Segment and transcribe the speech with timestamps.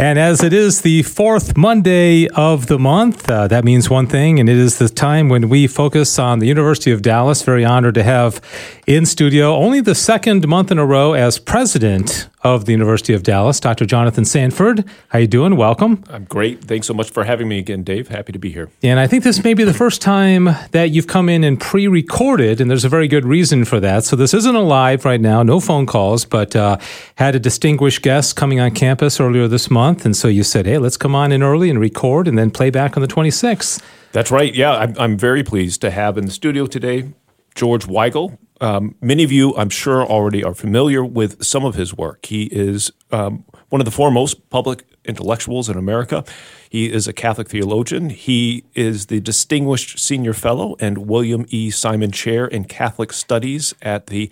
[0.00, 4.38] And as it is the fourth Monday of the month, uh, that means one thing,
[4.38, 7.42] and it is the time when we focus on the University of Dallas.
[7.42, 8.40] Very honored to have
[8.86, 13.22] in studio only the second month in a row as president of the University of
[13.22, 13.84] Dallas, Dr.
[13.84, 14.84] Jonathan Sanford.
[15.08, 15.56] How you doing?
[15.56, 16.04] Welcome.
[16.08, 16.62] I'm great.
[16.64, 18.08] Thanks so much for having me again, Dave.
[18.08, 18.70] Happy to be here.
[18.82, 22.60] And I think this may be the first time that you've come in and pre-recorded,
[22.60, 24.04] and there's a very good reason for that.
[24.04, 26.78] So this isn't a live right now, no phone calls, but uh,
[27.16, 30.78] had a distinguished guest coming on campus earlier this month, and so you said, "Hey,
[30.78, 34.30] let's come on in early and record, and then play back on the 26th." That's
[34.30, 34.54] right.
[34.54, 37.12] Yeah, I'm, I'm very pleased to have in the studio today
[37.58, 41.92] George Weigel, um, many of you, I'm sure, already are familiar with some of his
[41.92, 42.26] work.
[42.26, 46.24] He is um, one of the foremost public intellectuals in America.
[46.70, 48.10] He is a Catholic theologian.
[48.10, 51.70] He is the Distinguished Senior Fellow and William E.
[51.70, 54.30] Simon Chair in Catholic Studies at the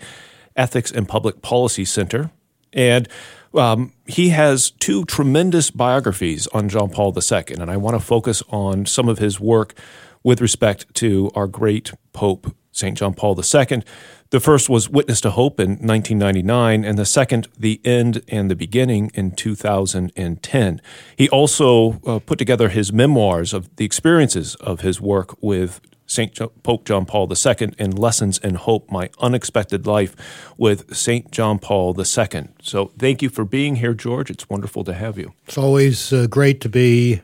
[0.55, 2.31] Ethics and Public Policy Center.
[2.71, 3.09] And
[3.53, 8.41] um, he has two tremendous biographies on John Paul II, and I want to focus
[8.47, 9.77] on some of his work
[10.23, 12.97] with respect to our great Pope, St.
[12.97, 13.83] John Paul II.
[14.29, 18.55] The first was Witness to Hope in 1999, and the second, The End and the
[18.55, 20.81] Beginning in 2010.
[21.15, 26.33] He also uh, put together his memoirs of the experiences of his work with St.
[26.33, 30.15] Jo- Pope John Paul II and Lessons in Hope My Unexpected Life
[30.57, 31.31] with St.
[31.31, 32.49] John Paul II.
[32.61, 34.29] So thank you for being here, George.
[34.29, 35.33] It's wonderful to have you.
[35.45, 37.21] It's always uh, great to be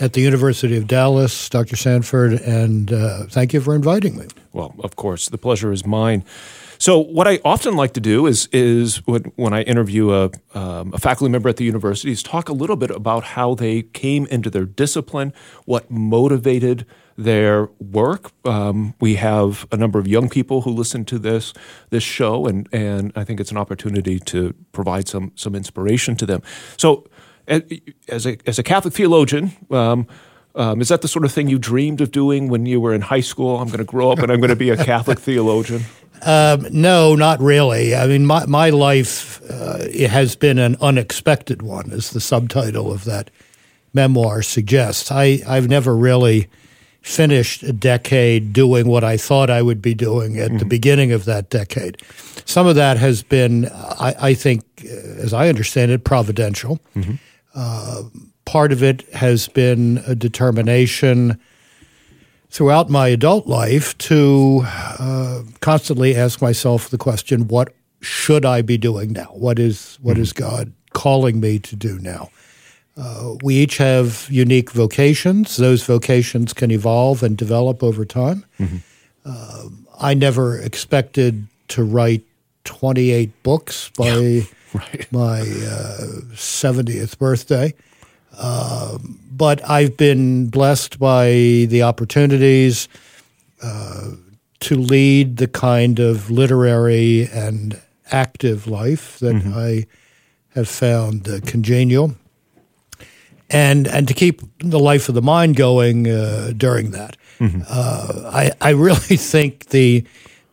[0.00, 1.76] at the University of Dallas, Dr.
[1.76, 4.26] Sanford, and uh, thank you for inviting me.
[4.52, 6.24] Well, of course, the pleasure is mine.
[6.78, 10.92] So, what I often like to do is is when, when I interview a, um,
[10.92, 14.26] a faculty member at the university is talk a little bit about how they came
[14.26, 15.32] into their discipline,
[15.64, 16.84] what motivated
[17.16, 18.32] their work.
[18.44, 21.52] Um, we have a number of young people who listen to this
[21.90, 26.26] this show, and and I think it's an opportunity to provide some some inspiration to
[26.26, 26.42] them.
[26.76, 27.06] So,
[27.46, 29.52] as a as a Catholic theologian.
[29.70, 30.06] Um,
[30.56, 33.00] um, is that the sort of thing you dreamed of doing when you were in
[33.00, 33.58] high school?
[33.58, 35.82] I'm going to grow up and I'm going to be a Catholic theologian.
[36.22, 37.94] Um, no, not really.
[37.94, 42.92] I mean, my my life uh, it has been an unexpected one, as the subtitle
[42.92, 43.30] of that
[43.92, 45.10] memoir suggests.
[45.10, 46.48] I I've never really
[47.04, 50.58] finished a decade doing what I thought I would be doing at mm-hmm.
[50.58, 52.00] the beginning of that decade.
[52.46, 56.80] Some of that has been, I, I think, as I understand it, providential.
[56.96, 57.16] Mm-hmm.
[57.54, 58.04] Uh,
[58.44, 61.40] part of it has been a determination
[62.50, 68.76] throughout my adult life to uh, constantly ask myself the question what should I be
[68.76, 69.30] doing now?
[69.32, 70.22] What is, what mm-hmm.
[70.22, 72.30] is God calling me to do now?
[72.96, 75.56] Uh, we each have unique vocations.
[75.56, 78.44] Those vocations can evolve and develop over time.
[78.60, 78.76] Mm-hmm.
[79.24, 82.22] Uh, I never expected to write
[82.64, 85.06] 28 books by right.
[85.10, 87.74] my uh, 70th birthday.
[88.38, 91.26] Um, but I've been blessed by
[91.68, 92.88] the opportunities
[93.62, 94.10] uh,
[94.60, 97.80] to lead the kind of literary and
[98.10, 99.56] active life that mm-hmm.
[99.56, 99.86] I
[100.54, 102.14] have found uh, congenial,
[103.50, 107.16] and and to keep the life of the mind going uh, during that.
[107.38, 107.62] Mm-hmm.
[107.68, 110.04] Uh, I I really think the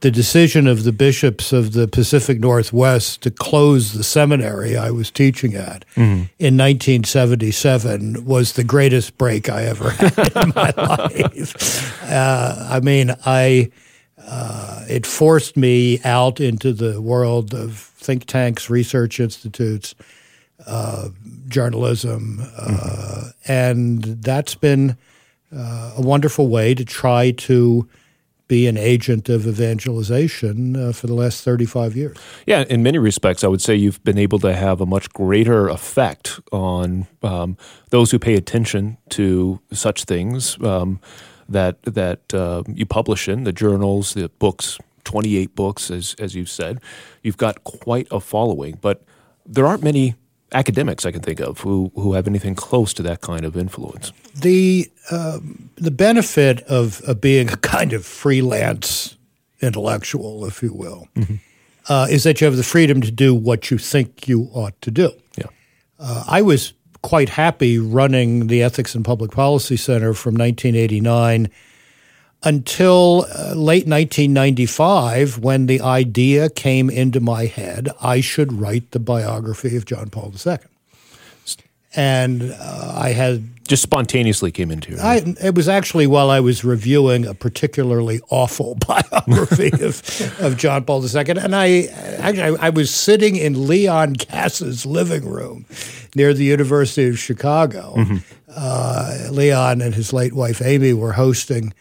[0.02, 5.12] the decision of the bishops of the Pacific Northwest to close the seminary I was
[5.12, 6.24] teaching at mm-hmm.
[6.40, 12.04] in 1977 was the greatest break I ever had in my life.
[12.12, 13.72] Uh, I mean, I
[14.18, 19.94] uh, it forced me out into the world of think tanks, research institutes,
[20.66, 21.10] uh,
[21.48, 23.30] journalism, mm-hmm.
[23.48, 24.98] and that's been
[25.56, 27.88] uh, a wonderful way to try to
[28.52, 32.18] be an agent of evangelization uh, for the last 35 years.
[32.46, 35.70] Yeah, in many respects, I would say you've been able to have a much greater
[35.70, 37.56] effect on um,
[37.92, 41.00] those who pay attention to such things um,
[41.48, 46.50] that that uh, you publish in the journals, the books, 28 books, as as you've
[46.50, 46.82] said.
[47.24, 49.02] You've got quite a following, but
[49.46, 50.16] there aren't many
[50.54, 54.12] academics I can think of who who have anything close to that kind of influence.
[54.36, 55.40] The uh,
[55.76, 59.18] the benefit of, of being a kind of freelance
[59.62, 61.36] intellectual, if you will, mm-hmm.
[61.90, 64.92] uh, is that you have the freedom to do what you think you ought to
[64.92, 65.12] do.
[65.38, 65.46] Yeah,
[66.00, 71.50] uh, I was quite happy running the Ethics and Public Policy Center from 1989
[72.44, 79.00] until uh, late 1995 when the idea came into my head I should write the
[79.00, 80.58] biography of John Paul II.
[81.94, 86.40] And uh, I had just spontaneously came into your I, it was actually while I
[86.40, 91.84] was reviewing a particularly awful biography of, of John Paul II, and I
[92.20, 95.66] actually I was sitting in Leon Kass's living room
[96.16, 97.94] near the University of Chicago.
[97.98, 98.18] Mm-hmm.
[98.54, 101.74] Uh, Leon and his late wife Amy were hosting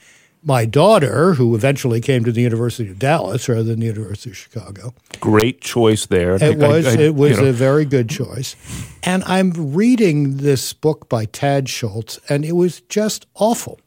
[0.42, 4.36] my daughter, who eventually came to the University of Dallas rather than the University of
[4.36, 4.94] Chicago.
[5.20, 6.36] Great choice there.
[6.42, 8.56] It was I- I- it was you know, a very good choice.
[9.02, 13.78] And I'm reading this book by Tad Szulc, and it was just awful.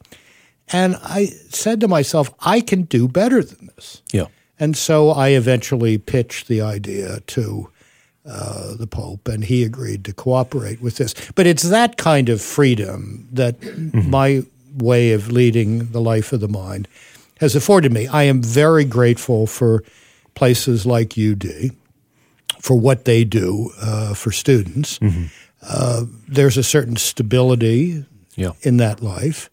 [0.72, 4.02] And I said to myself, I can do better than this.
[4.12, 4.26] yeah.
[4.60, 7.70] And so I eventually pitched the idea to
[8.26, 11.14] uh, the Pope, and he agreed to cooperate with this.
[11.36, 13.56] But it's that kind of freedom that
[13.94, 14.44] my
[14.76, 16.88] way of leading the life of the mind
[17.40, 18.08] has afforded me.
[18.08, 19.84] I am very grateful for
[20.36, 21.72] places like UD,
[22.60, 25.00] for what they do uh, for students.
[25.62, 28.06] Uh, there's a certain stability
[28.36, 28.52] Yeah.
[28.62, 29.50] in that life,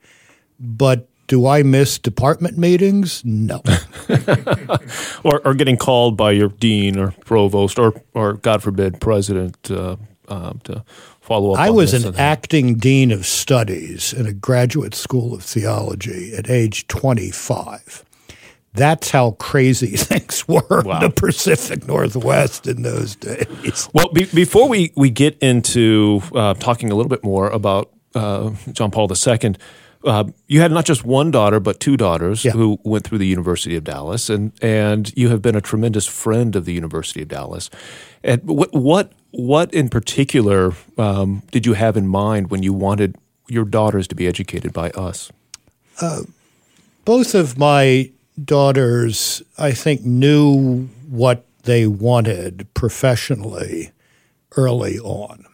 [0.58, 3.22] but do I miss department meetings?
[3.24, 3.62] No.
[5.22, 9.96] Or, or getting called by your dean or provost or, or God forbid, president uh,
[10.28, 10.82] um, to
[11.30, 16.34] follow up I was an acting dean of studies in a graduate school of theology
[16.34, 18.04] at age 25.
[18.74, 23.88] That's how crazy things were in the Pacific Northwest in those days.
[23.92, 28.50] Well, be, before we, we get into uh, talking a little bit more about uh,
[28.72, 29.54] John Paul II,
[30.02, 32.52] uh, you had not just one daughter, but two daughters Yeah.
[32.52, 36.56] who went through the University of Dallas, and, and you have been a tremendous friend
[36.56, 37.70] of the University of Dallas.
[38.24, 43.16] And what what what in particular um, did you have in mind when you wanted
[43.48, 45.30] your daughters to be educated by us?
[47.04, 48.10] Both of my
[48.42, 53.90] daughters, I think, knew what they wanted professionally
[54.56, 55.44] early on.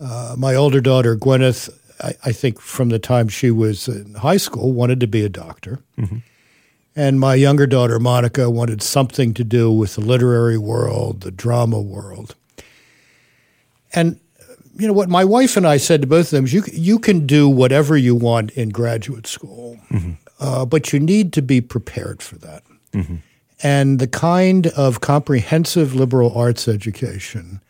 [0.00, 1.70] Uh, my older daughter, Gwyneth,
[2.00, 5.28] I, I think from the time she was in high school, wanted to be a
[5.28, 5.80] doctor.
[6.94, 11.80] And my younger daughter, Monica, wanted something to do with the literary world, the drama
[11.80, 12.34] world.
[13.94, 14.18] And
[14.76, 16.98] you know what my wife and I said to both of them is you, you
[16.98, 19.76] can do whatever you want in graduate school,
[20.38, 22.62] uh, but you need to be prepared for that.
[23.62, 27.60] And the kind of comprehensive liberal arts education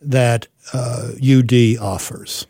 [0.00, 2.46] that uh, UD offers,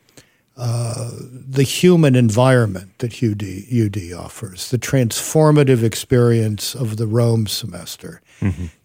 [0.56, 8.20] uh, the human environment that UD, UD offers, the transformative experience of the Rome semester,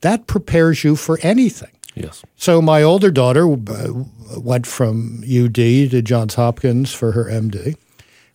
[0.02, 1.72] that prepares you for anything.
[2.00, 2.24] Yes.
[2.36, 3.90] So my older daughter uh,
[4.38, 7.76] went from UD to Johns Hopkins for her MD.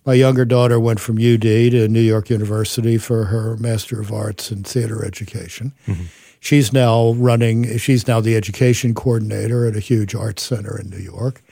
[0.05, 4.53] My younger daughter went from UD to New York University for her Master of Arts
[4.53, 5.73] in Theater Education.
[6.41, 10.99] She's now running, she's now the education coordinator at a huge arts center in New
[10.99, 11.43] York.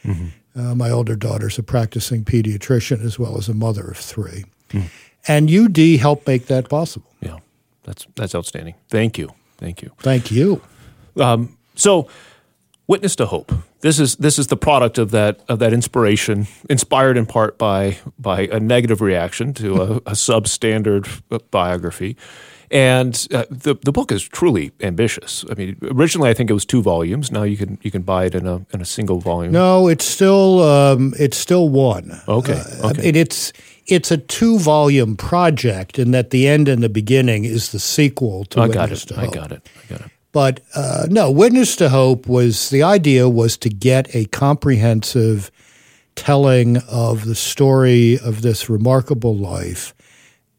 [0.55, 4.45] Uh, my older daughter's a practicing pediatrician as well as a mother of three.
[5.27, 7.11] And UD helped make that possible.
[7.21, 7.39] Yeah.
[7.85, 8.75] That's that's outstanding.
[8.89, 9.31] Thank you.
[9.57, 9.91] Thank you.
[9.99, 10.61] Thank you.
[11.17, 12.09] Um, so,
[12.87, 13.53] witness to hope.
[13.81, 17.99] This is this is the product of that of that inspiration, inspired in part by
[18.19, 21.07] by a negative reaction to a, a substandard
[21.51, 22.17] biography.
[22.71, 25.45] And uh, the the book is truly ambitious.
[25.51, 27.31] I mean, originally I think it was two volumes.
[27.31, 29.53] Now you can you can buy it in a in a single volume.
[29.53, 32.21] No, it's still um, it's still one.
[32.29, 33.11] Okay, Uh, okay.
[33.11, 33.53] it's
[33.87, 38.45] it's a two volume project, in that the end and the beginning is the sequel
[38.47, 38.97] to I got it.
[39.09, 39.69] to I got it.
[39.85, 40.11] I got it.
[40.33, 45.51] But uh, no, Witness to Hope was the idea was to get a comprehensive
[46.15, 49.95] telling of the story of this remarkable life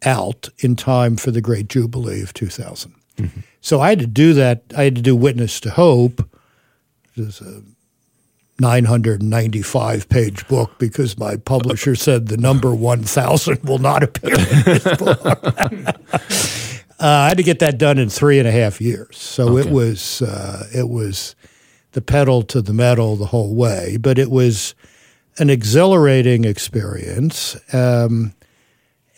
[0.06, 2.94] out in time for the Great Jubilee of 2000.
[3.62, 4.64] So I had to do that.
[4.76, 6.28] I had to do Witness to Hope.
[7.16, 7.62] It was a
[8.60, 14.84] 995 page book because my publisher said the number 1000 will not appear in this
[14.98, 16.70] book.
[17.04, 19.18] uh, I had to get that done in three and a half years.
[19.18, 21.36] So it was uh, it was
[21.92, 24.74] the pedal to the metal the whole way, but it was
[25.38, 27.58] an exhilarating experience.
[27.74, 28.34] Um,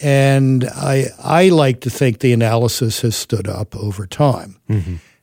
[0.01, 4.59] and I I like to think the analysis has stood up over time.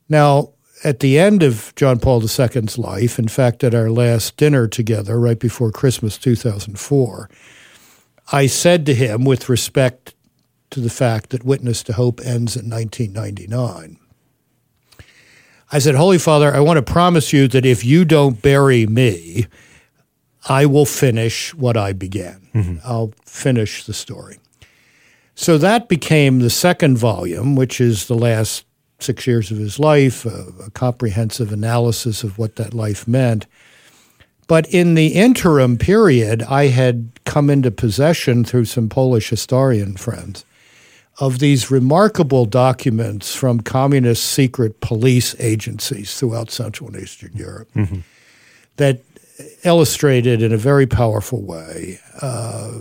[0.08, 0.50] Now,
[0.84, 5.18] at the end of John Paul II's life, in fact, at our last dinner together
[5.18, 7.28] right before Christmas 2004,
[8.30, 10.14] I said to him, with respect
[10.72, 13.98] to the fact that Witness to Hope ends in 1999,
[15.70, 19.46] I said, Holy Father, I want to promise you that if you don't bury me,
[20.48, 22.46] I will finish what I began.
[22.54, 22.76] Mm-hmm.
[22.84, 24.38] I'll finish the story.
[25.34, 28.66] So that became the second volume, which is the last
[28.98, 33.46] six years of his life, a, a comprehensive analysis of what that life meant.
[34.46, 40.44] But in the interim period, I had come into possession through some Polish historian friends
[41.18, 48.00] of these remarkable documents from communist secret police agencies throughout Central and Eastern Europe mm-hmm.
[48.76, 49.00] that
[49.64, 52.72] illustrated in a very powerful way uh,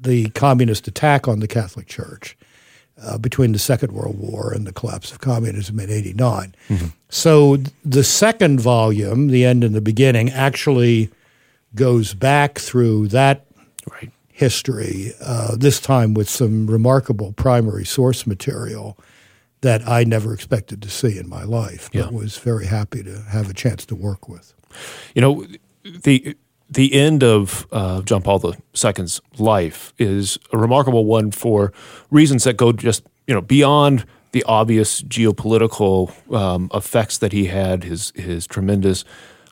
[0.00, 2.36] the communist attack on the Catholic Church
[3.02, 6.54] uh, between the Second World War and the collapse of communism in 89.
[6.68, 6.86] Mm-hmm.
[7.08, 11.10] So the second volume, The End and the Beginning, actually
[11.74, 13.46] goes back through that.
[14.40, 18.96] History, uh, this time with some remarkable primary source material
[19.60, 22.08] that I never expected to see in my life, but yeah.
[22.08, 24.54] was very happy to have a chance to work with.
[25.14, 25.46] You know,
[25.84, 26.34] the
[26.70, 31.72] the end of uh, John Paul II's life is a remarkable one for
[32.10, 37.84] reasons that go just you know beyond the obvious geopolitical um, effects that he had,
[37.84, 39.04] his his tremendous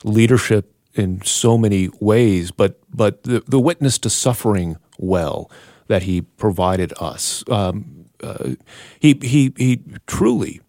[0.03, 5.49] leadership in so many ways, but but the, the witness to suffering well
[5.87, 7.43] that he provided us.
[7.49, 8.55] Um, uh,
[8.99, 10.61] he he he truly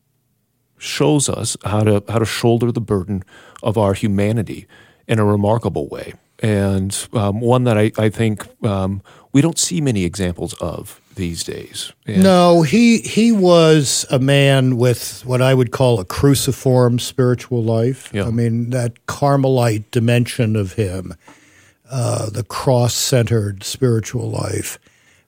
[0.79, 3.23] shows us how to how to shoulder the burden
[3.63, 4.67] of our humanity
[5.07, 9.81] in a remarkable way and um, one that I, I think um, we don't see
[9.81, 11.93] many examples of these days.
[12.07, 17.63] And no, he he was a man with what I would call a cruciform spiritual
[17.63, 18.11] life.
[18.13, 18.27] Yeah.
[18.27, 21.15] I mean that Carmelite dimension of him,
[21.91, 24.79] uh, the cross-centered spiritual life,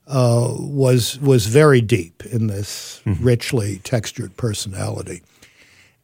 [0.07, 3.23] uh, was was very deep in this mm-hmm.
[3.23, 5.21] richly textured personality,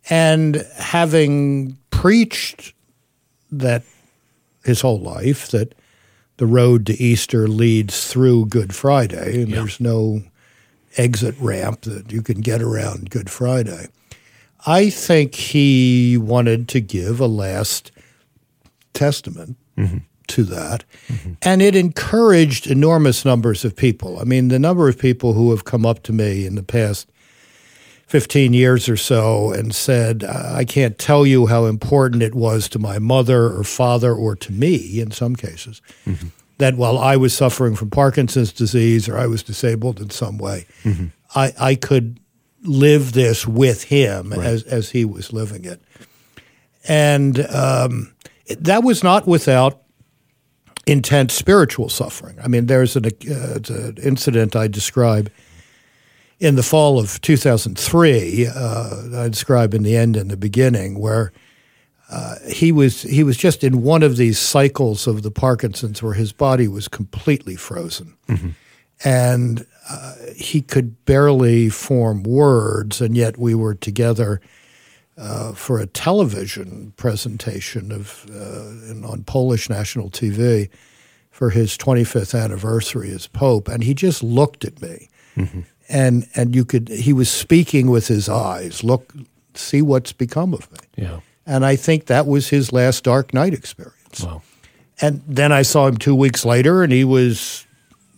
[0.10, 2.74] and having preached
[3.52, 3.84] that
[4.64, 5.74] his whole life that
[6.40, 9.58] the road to Easter leads through Good Friday, and yeah.
[9.58, 10.24] there's no
[10.96, 13.88] exit ramp that you can get around Good Friday.
[14.66, 17.92] I think he wanted to give a last
[18.94, 19.98] testament mm-hmm.
[20.28, 21.34] to that, mm-hmm.
[21.42, 24.18] and it encouraged enormous numbers of people.
[24.18, 27.10] I mean, the number of people who have come up to me in the past
[28.10, 32.80] 15 years or so and said, I can't tell you how important it was to
[32.80, 36.30] my mother or father or to me in some cases mm-hmm.
[36.58, 40.66] that while I was suffering from Parkinson's disease or I was disabled in some way,
[40.82, 41.06] mm-hmm.
[41.36, 42.20] I, I could
[42.64, 44.40] live this with him right.
[44.40, 45.80] as, as he was living it.
[46.88, 48.16] And um,
[48.58, 49.84] that was not without
[50.88, 52.40] intense spiritual suffering.
[52.44, 55.32] I mean, there's an, uh, an incident I describe–
[56.40, 61.34] in the fall of 2003, uh, I describe in the end and the beginning, where
[62.10, 66.14] uh, he was he was just in one of these cycles of the Parkinson's where
[66.14, 68.50] his body was completely frozen, mm-hmm.
[69.04, 74.42] and uh, he could barely form words, and yet we were together.
[75.18, 80.70] Uh, for a television presentation of uh, on Polish national TV
[81.30, 86.56] for his 25th anniversary as Pope, and he just looked at me, mm-hmm and and
[86.56, 88.84] you could he was speaking with his eyes.
[88.84, 89.14] Look,
[89.56, 90.80] see what's become of me.
[90.96, 91.20] Yeah.
[91.46, 94.24] And I think that was his last dark night experience.
[94.24, 94.44] Wow.
[95.02, 97.66] And then I saw him two weeks later, and he was,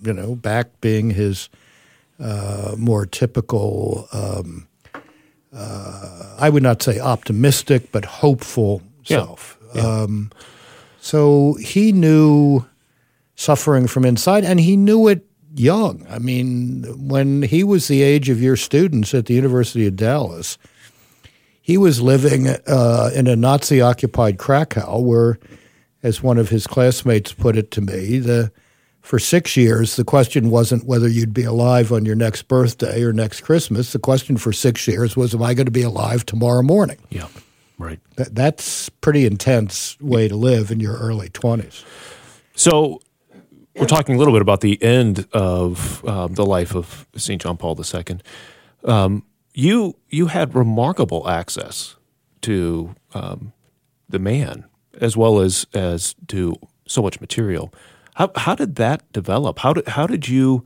[0.02, 1.48] you know, back being his
[2.20, 4.08] uh, more typical.
[4.12, 4.68] Um,
[5.54, 9.18] uh, I would not say optimistic, but hopeful yeah.
[9.18, 9.58] self.
[9.76, 9.82] Yeah.
[9.82, 10.32] Um,
[11.00, 12.66] so he knew
[13.36, 16.06] suffering from inside, and he knew it young.
[16.10, 20.58] I mean, when he was the age of your students at the University of Dallas,
[21.62, 25.40] he was living uh, in a Nazi occupied Krakow where,
[26.04, 28.52] as one of his classmates put it to me, the
[29.02, 33.12] for six years, the question wasn't whether you'd be alive on your next birthday or
[33.12, 33.94] next Christmas.
[33.94, 36.98] The question for six years was, am I going to be alive tomorrow morning?
[37.10, 37.28] Yeah,
[37.80, 38.00] right.
[38.18, 41.84] That, that's pretty intense way to live in your early 20s.
[42.54, 43.02] So
[43.76, 47.42] we're talking a little bit about the end of um, the life of St.
[47.42, 48.20] John Paul II.
[48.84, 49.24] Um,
[49.54, 51.96] you you had remarkable access
[52.42, 53.54] to um,
[54.10, 54.66] the man
[55.00, 56.56] as well as as to
[56.88, 57.74] so much material.
[58.16, 59.60] How how did that develop?
[59.60, 60.66] How did how did you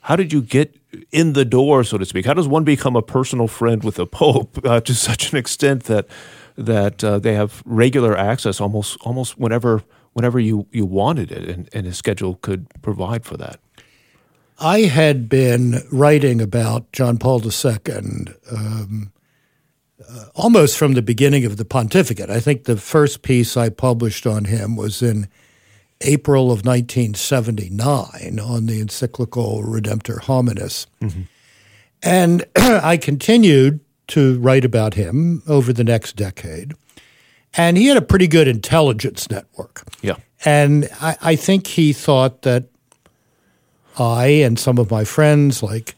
[0.00, 0.76] how did you get
[1.12, 2.26] in the door, so to speak?
[2.26, 5.84] How does one become a personal friend with a pope uh, to such an extent
[5.84, 6.06] that
[6.56, 11.68] that uh, they have regular access almost almost whenever whenever you, you wanted it, and,
[11.72, 13.60] and his schedule could provide for that.
[14.58, 19.12] I had been writing about John Paul II um,
[20.08, 22.30] uh, almost from the beginning of the pontificate.
[22.30, 25.28] I think the first piece I published on him was in
[26.02, 30.86] April of 1979 on the encyclical Redemptor Hominis.
[31.00, 31.22] Mm-hmm.
[32.02, 36.74] And I continued to write about him over the next decade.
[37.56, 39.82] And he had a pretty good intelligence network.
[40.02, 40.16] Yeah.
[40.44, 42.64] And I, I think he thought that
[43.98, 45.96] I and some of my friends, like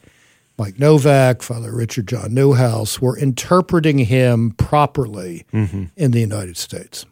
[0.57, 5.85] Mike Novak, Father Richard John Neuhaus, were interpreting him properly Mm-hmm.
[5.95, 7.05] in the United States.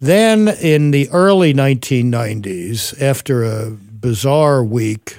[0.00, 5.18] Then in the early 1990s, after a bizarre week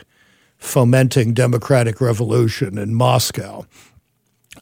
[0.58, 3.66] fomenting democratic revolution in Moscow,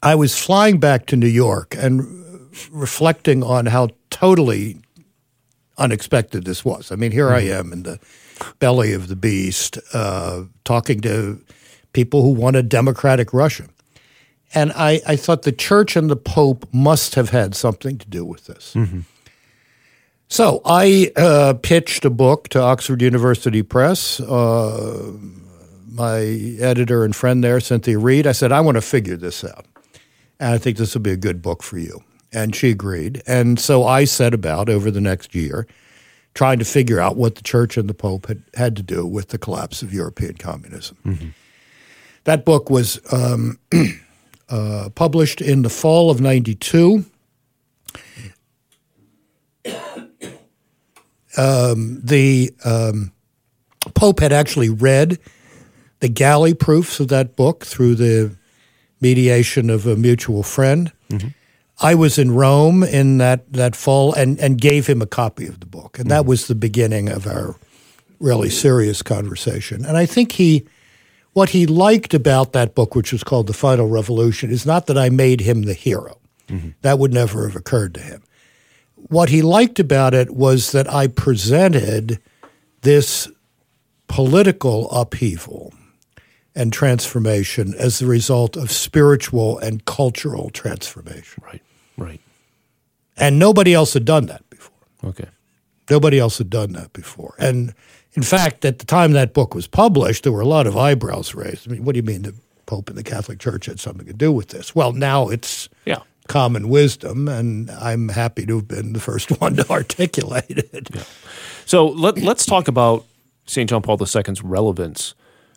[0.03, 2.28] I was flying back to New York and
[2.71, 4.77] reflecting on how totally
[5.77, 6.91] unexpected this was.
[6.91, 7.99] I mean, here I am in the
[8.59, 11.41] belly of the beast, uh, talking to
[11.93, 13.65] people who want a democratic Russia.
[14.53, 18.25] And I, I thought the church and the Pope must have had something to do
[18.25, 18.75] with this.
[20.27, 24.19] So I uh, pitched a book to Oxford University Press.
[24.19, 25.11] Uh,
[25.91, 26.19] my
[26.59, 29.65] editor and friend there, Cynthia Read, I said, I want to figure this out.
[30.39, 32.03] And I think this will be a good book for you.
[32.31, 33.21] And she agreed.
[33.25, 35.65] And so I set about over the next year
[36.35, 39.29] trying to figure out what the church and the Pope had, had to do with
[39.29, 41.33] the collapse of European communism.
[42.25, 43.57] That book was um,
[44.49, 47.05] uh, published in the fall of 92.
[51.37, 53.13] Um, the um,
[53.93, 55.19] Pope had actually read
[55.99, 58.35] the galley proofs of that book through the
[58.99, 60.91] mediation of a mutual friend.
[61.81, 65.59] I was in Rome in that, that fall and, and gave him a copy of
[65.59, 65.97] the book.
[65.97, 66.27] And that mm.
[66.27, 67.55] was the beginning of our
[68.19, 69.85] really serious conversation.
[69.85, 70.65] And I think he,
[71.33, 74.97] what he liked about that book, which was called The Final Revolution, is not that
[74.97, 76.19] I made him the hero.
[76.49, 76.69] Mm-hmm.
[76.81, 78.23] That would never have occurred to him.
[78.95, 82.19] What he liked about it was that I presented
[82.81, 83.29] this
[84.07, 85.73] political upheaval
[86.55, 91.41] and transformation as the result of spiritual and cultural transformation.
[91.45, 91.61] Right.
[91.99, 92.21] Right.
[93.17, 94.75] And nobody else had done that before.
[95.03, 95.27] Okay.
[95.89, 97.35] Nobody else had done that before.
[97.39, 97.73] And
[98.13, 101.35] in fact, at the time that book was published, there were a lot of eyebrows
[101.35, 101.67] raised.
[101.67, 104.13] I mean, what do you mean the Pope and the Catholic Church had something to
[104.13, 104.75] do with this?
[104.75, 105.99] Well, now it's Yeah.
[106.27, 110.89] common wisdom, and I'm happy to have been the first one to articulate it.
[111.65, 113.05] So let, let's talk about
[113.45, 113.67] St.
[113.69, 115.15] John Paul II's relevance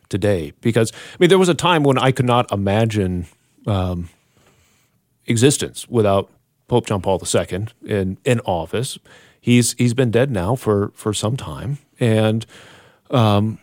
[0.09, 3.27] today, because I mean, there was a time when I could not imagine
[3.67, 4.09] um,
[5.25, 6.29] existence without
[6.67, 8.97] Pope John Paul II in in office.
[9.39, 12.45] He's he's been dead now for for some time, and
[13.11, 13.59] um,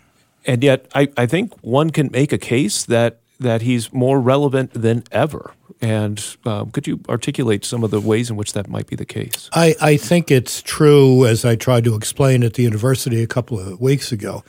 [0.46, 4.72] and yet I, I think one can make a case that that he's more relevant
[4.74, 5.52] than ever.
[5.80, 9.06] And um, could you articulate some of the ways in which that might be the
[9.06, 9.48] case?
[9.54, 13.58] I, I think it's true, as I tried to explain at the university a couple
[13.58, 14.44] of weeks ago,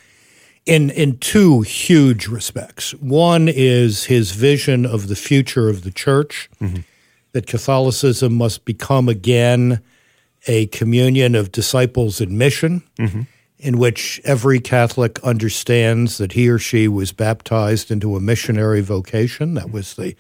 [0.66, 2.92] in, in two huge respects.
[2.96, 6.50] One is his vision of the future of the church,
[7.34, 9.82] that Catholicism must become again
[10.48, 12.84] a communion of disciples in mission,
[13.60, 19.54] in which every Catholic understands that he or she was baptized into a missionary vocation.
[19.54, 20.16] That was the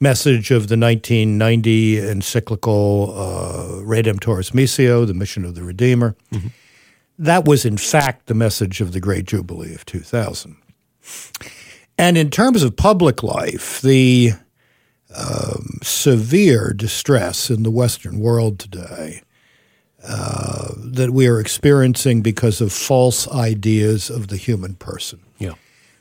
[0.00, 6.14] message of the 1990 encyclical uh, Redemptoris Missio, the mission of the Redeemer.
[7.18, 10.56] That was, in fact, the message of the Great Jubilee of 2000.
[11.96, 14.32] And in terms of public life, the
[15.18, 19.22] um, severe distress in the Western world today
[20.04, 25.54] uh, that we are experiencing because of false ideas of the human person Yeah.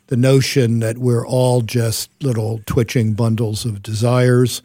[0.07, 4.61] the notion that we're all just little twitching bundles of desires.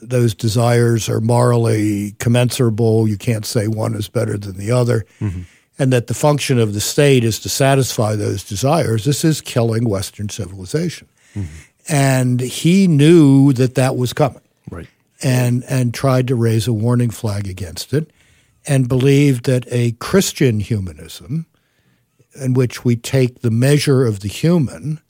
[0.00, 3.06] Those desires are morally commensurable.
[3.08, 5.04] You can't say one is better than the other.
[5.78, 9.04] And that the function of the state is to satisfy those desires.
[9.04, 11.08] This is killing Western civilization.
[11.88, 14.88] And he knew that that was coming Right.
[15.22, 18.10] and and tried to raise a warning flag against it,
[18.66, 21.46] and believed that a Christian humanism,
[22.40, 25.00] in which we take the measure of the human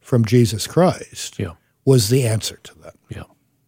[0.00, 1.52] from Jesus Christ, Yeah.
[1.84, 2.94] was the answer to that.
[3.08, 3.22] Yeah,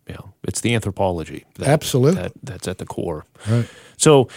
[0.07, 0.19] yeah.
[0.45, 1.45] It's the anthropology.
[1.59, 2.23] That, Absolutely.
[2.23, 3.25] That, that's at the core.
[3.49, 3.67] Right.
[3.97, 4.29] So,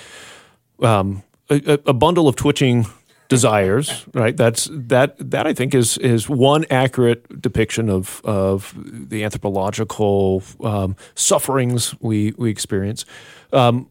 [0.82, 2.86] um, a, a- a bundle of twitching
[3.30, 4.36] desires, right?
[4.36, 5.16] That's that.
[5.32, 8.74] That I think is is one accurate depiction of of
[9.10, 13.06] the anthropological um, sufferings we we experience.
[13.52, 13.88] Um,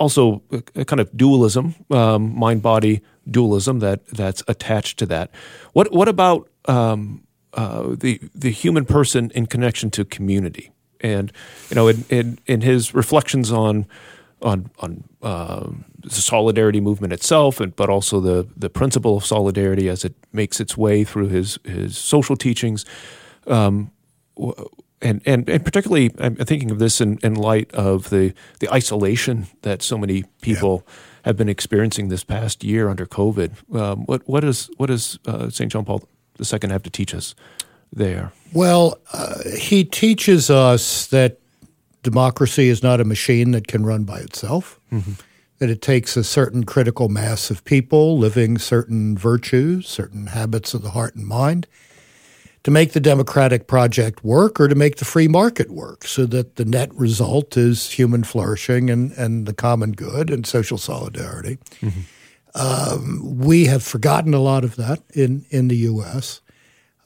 [0.00, 0.42] also,
[0.74, 5.30] a, kind of dualism, um, mind body dualism that that's attached to that.
[5.72, 10.70] What what about um, uh, the the human person in connection to community?
[11.00, 11.32] And
[11.68, 13.86] you know, in in, in his reflections on
[14.42, 15.68] on on uh,
[16.02, 20.60] the solidarity movement itself, and but also the the principle of solidarity as it makes
[20.60, 22.84] its way through his his social teachings.
[23.46, 23.90] Um,
[25.02, 29.46] and, and, and particularly, I'm thinking of this in, in light of the, the isolation
[29.62, 30.86] that so many people
[31.24, 33.74] have been experiencing this past year under COVID.
[33.74, 35.70] Um, what what is what does uh, St.
[35.72, 36.02] John Paul
[36.38, 37.34] II have to teach us
[37.92, 38.32] there?
[38.52, 41.38] Well, uh, he teaches us that
[42.02, 44.80] democracy is not a machine that can run by itself.
[44.92, 45.12] Mm-hmm.
[45.60, 50.82] That it takes a certain critical mass of people living certain virtues, certain habits of
[50.82, 51.66] the heart and mind,
[52.62, 56.56] to make the democratic project work or to make the free market work so that
[56.56, 61.58] the net result is human flourishing and, and the common good and social solidarity.
[61.80, 62.00] Mm-hmm.
[62.54, 66.40] Um, we have forgotten a lot of that in, in the U.S.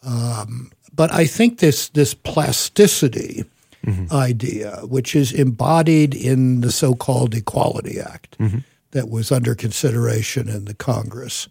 [0.02, 3.44] Um, but I think this, this plasticity
[3.84, 4.14] mm-hmm.
[4.14, 8.58] idea, which is embodied in the so called Equality Act mm-hmm.
[8.92, 11.48] that was under consideration in the Congress,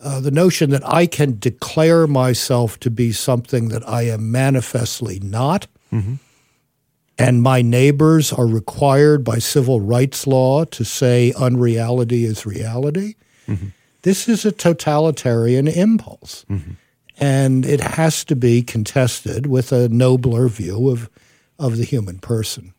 [0.00, 5.18] uh, the notion that I can declare myself to be something that I am manifestly
[5.20, 6.14] not, mm-hmm.
[7.18, 13.14] and my neighbors are required by civil rights law to say unreality is reality.
[13.46, 13.68] Mm-hmm.
[14.02, 16.44] This is a totalitarian impulse.
[16.50, 16.72] Mm-hmm.
[17.16, 21.08] And it has to be contested with a nobler view of,
[21.58, 22.74] of the human person.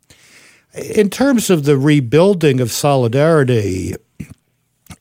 [0.74, 3.96] In terms of the rebuilding of solidarity,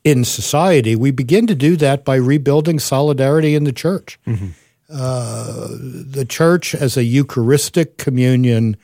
[0.03, 4.19] in society, we begin to do that by rebuilding solidarity in the church.
[4.25, 4.47] Mm-hmm.
[4.89, 8.77] Uh, the church, as a Eucharistic communion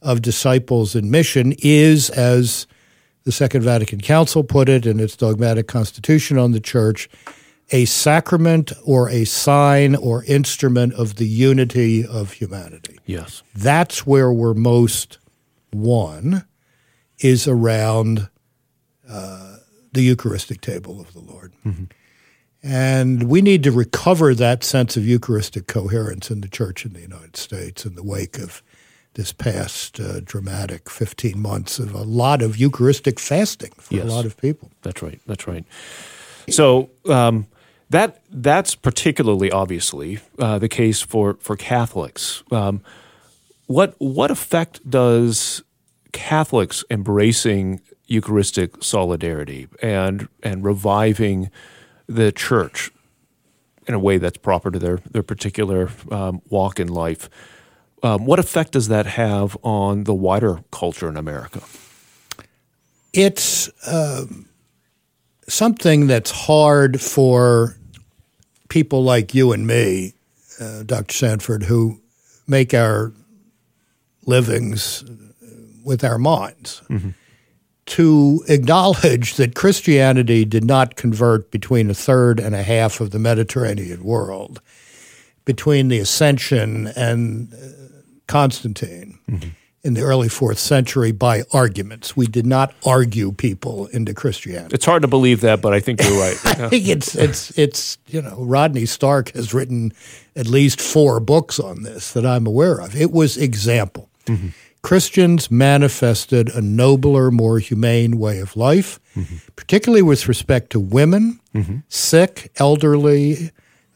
[0.00, 2.66] of disciples in mission, is, as
[3.24, 7.08] the Second Vatican Council put it in its dogmatic constitution on the church,
[7.72, 13.00] a sacrament or a sign or instrument of the unity of humanity.
[13.06, 13.42] Yes.
[13.54, 15.18] That's where we're most
[15.70, 16.44] one,
[17.18, 18.28] is around.
[19.08, 19.52] Uh,
[19.92, 21.52] the Eucharistic table of the Lord.
[21.64, 21.84] Mm-hmm.
[22.62, 27.00] And we need to recover that sense of Eucharistic coherence in the church in the
[27.00, 28.62] United States in the wake of
[29.14, 34.04] this past uh, dramatic 15 months of a lot of Eucharistic fasting for yes.
[34.04, 34.70] a lot of people.
[34.82, 35.20] That's right.
[35.26, 35.64] That's right.
[36.48, 37.46] So um,
[37.92, 42.42] that that's particularly obviously uh, the case for for Catholics.
[42.50, 42.82] Um,
[43.66, 45.62] what what effect does
[46.12, 51.50] Catholics embracing Eucharistic solidarity and and reviving
[52.06, 52.90] the church
[53.86, 57.28] in a way that's proper to their their particular um, walk in life.
[58.02, 61.60] Um, what effect does that have on the wider culture in America?
[63.12, 64.24] It's uh,
[65.46, 67.76] something that's hard for
[68.72, 70.14] people like you and me,
[70.58, 71.12] uh, Dr.
[71.14, 72.00] Sanford, who
[72.46, 73.12] make our
[74.24, 75.04] livings
[75.84, 76.80] with our minds.
[76.88, 77.10] Mm-hmm
[77.84, 83.18] to acknowledge that Christianity did not convert between a third and a half of the
[83.18, 84.62] Mediterranean world,
[85.44, 87.56] between the Ascension and uh,
[88.28, 89.48] Constantine mm-hmm.
[89.84, 92.16] In the early fourth century by arguments.
[92.16, 94.74] We did not argue people into Christianity.
[94.74, 96.38] It's hard to believe that, but I think you're right.
[96.44, 99.92] I think it's it's it's you know Rodney Stark has written
[100.36, 102.94] at least four books on this that I'm aware of.
[102.94, 104.08] It was example.
[104.26, 104.48] Mm-hmm.
[104.82, 109.36] Christians manifested a nobler, more humane way of life, mm-hmm.
[109.54, 111.78] particularly with respect to women, mm-hmm.
[111.88, 113.50] sick, elderly.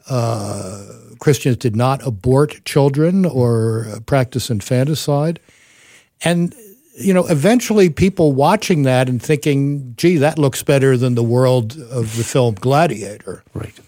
[0.08, 0.86] Uh,
[1.18, 5.40] Christians did not abort children or uh, practice infanticide.
[6.22, 6.54] And,
[6.98, 11.78] you know, eventually people watching that and thinking, gee, that looks better than the world
[11.90, 13.42] of the film Gladiator.
[13.54, 13.78] Right.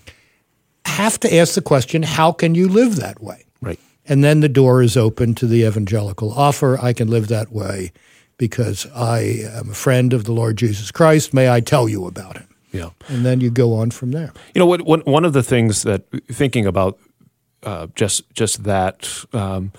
[0.85, 3.45] Have to ask the question how can you live that way?
[3.61, 3.79] Right.
[4.07, 6.79] And then the door is open to the evangelical offer.
[6.81, 7.93] I can live that way
[8.37, 9.21] because I
[9.53, 11.35] am a friend of the Lord Jesus Christ.
[11.35, 12.49] May I tell you about him?
[12.73, 12.91] Yeah.
[13.09, 14.33] And then you go on from there.
[14.55, 16.99] You know, what, one of the things that thinking about
[17.62, 19.73] uh, just just that um,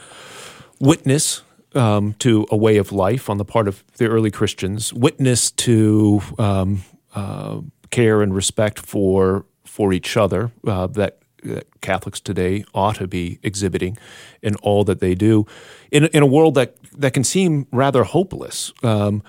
[0.80, 1.44] witness
[1.76, 6.22] um, to a way of life on the part of the early Christians, witness to
[6.38, 6.84] um,
[7.16, 13.08] uh, care and respect for for each other uh, that that Catholics today ought to
[13.08, 13.98] be exhibiting
[14.42, 15.46] in all that they do,
[15.92, 18.74] in in a world that that can seem rather hopeless.
[18.84, 19.24] Um,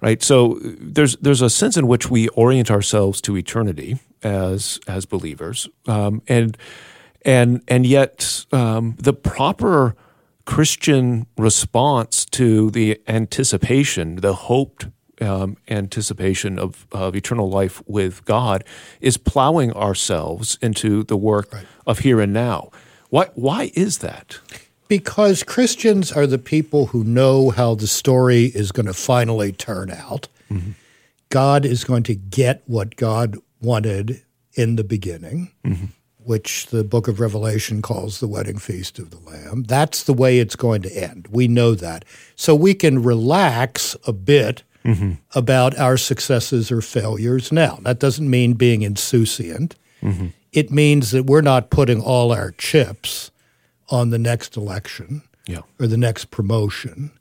[0.00, 0.22] right.
[0.22, 5.68] So there's there's a sense in which we orient ourselves to eternity as as believers,
[5.86, 6.56] um, and
[7.24, 9.96] and and yet um, the proper
[10.46, 14.86] Christian response to the anticipation, the hoped
[15.20, 18.64] um, anticipation of, of eternal life with God
[19.00, 21.66] is plowing ourselves into the work right.
[21.86, 22.70] of here and now.
[23.10, 24.38] Why, why is that?
[24.88, 29.90] Because Christians are the people who know how the story is going to finally turn
[29.90, 30.28] out.
[30.50, 30.72] Mm-hmm.
[31.28, 34.22] God is going to get what God wanted
[34.54, 35.86] in the beginning, mm-hmm.
[36.26, 39.62] Which the book of Revelation calls the wedding feast of the Lamb.
[39.62, 41.28] That's the way it's going to end.
[41.30, 42.04] We know that.
[42.34, 45.12] So we can relax a bit mm-hmm.
[45.34, 47.78] about our successes or failures now.
[47.82, 49.74] That doesn't mean being insouciant.
[50.02, 50.28] Mm-hmm.
[50.52, 53.30] It means that we're not putting all our chips
[53.88, 55.60] on the next election yeah.
[55.78, 57.12] or the next promotion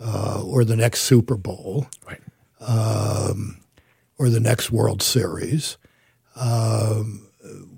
[0.00, 2.20] uh, or the next Super Bowl right.
[2.60, 3.60] um,
[4.18, 5.76] or the next World Series.
[6.34, 7.29] Um,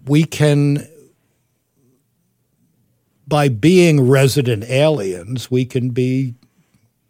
[0.07, 0.87] we can,
[3.27, 6.35] by being resident aliens, we can be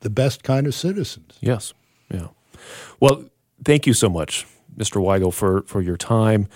[0.00, 1.38] the best kind of citizens.
[1.40, 1.72] Yes.
[2.10, 2.28] Yeah.
[3.00, 3.24] Well,
[3.64, 5.00] thank you so much, Mr.
[5.02, 6.48] Weigel, for, for your time.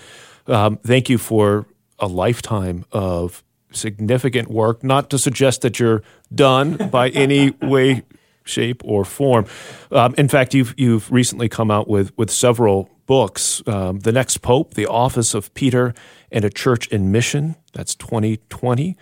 [0.45, 1.65] Um, thank you for
[1.99, 8.03] a lifetime of significant work, not to suggest that you're done by any way,
[8.43, 9.45] shape, or form.
[9.91, 14.37] Um, in fact, you've, you've recently come out with, with several books um, The Next
[14.41, 15.93] Pope, The Office of Peter,
[16.31, 17.55] and A Church in Mission.
[17.73, 18.95] That's 2020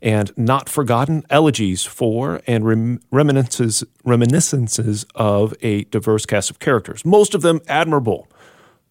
[0.00, 7.04] and Not Forgotten Elegies for and rem- reminiscences, reminiscences of a diverse cast of characters,
[7.04, 8.28] most of them admirable.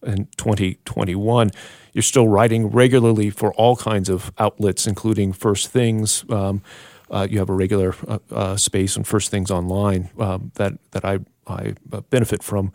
[0.00, 1.50] In 2021,
[1.92, 6.24] you're still writing regularly for all kinds of outlets, including First Things.
[6.30, 6.62] Um,
[7.10, 11.04] uh, you have a regular uh, uh, space on First Things Online um, that that
[11.04, 12.72] I I uh, benefit from.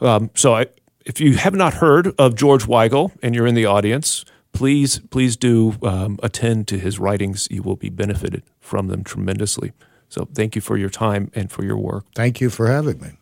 [0.00, 0.66] Um, so, I,
[1.10, 5.36] if you have not heard of George Weigel and you're in the audience, please please
[5.36, 7.48] do um, attend to his writings.
[7.50, 9.72] You will be benefited from them tremendously.
[10.08, 12.04] So thank you for your time and for your work.
[12.14, 13.19] Thank you for having me.